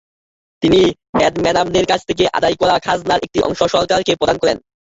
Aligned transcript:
তিনি 0.63 0.79
হেডম্যানদের 1.17 1.85
কাছ 1.85 2.01
থেকে 2.09 2.23
আদায় 2.37 2.55
করা 2.55 2.75
খাজনার 2.85 3.23
একটি 3.23 3.39
অংশ 3.41 3.59
সরকারকে 3.73 4.13
প্রদান 4.19 4.37
করেন। 4.39 4.57